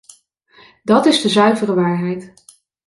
Dat 0.83 1.05
is 1.05 1.21
de 1.21 1.29
zuivere 1.29 1.73
waarheid. 1.73 2.33